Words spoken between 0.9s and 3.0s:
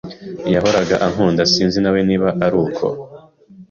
ankunda."sinzi nawe niba aruko